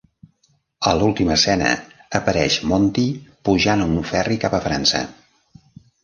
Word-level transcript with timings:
A 0.91 0.91
l'última 0.99 1.33
escena 1.35 1.67
apareix 2.19 2.57
Monty 2.71 3.03
pujant 3.49 3.83
a 3.83 3.87
un 3.91 3.99
ferri 4.13 4.39
cap 4.45 4.57
a 4.59 4.63
França. 4.65 5.03